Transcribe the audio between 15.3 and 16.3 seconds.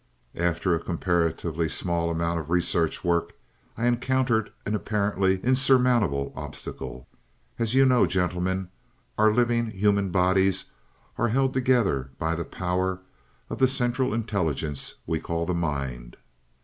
the mind.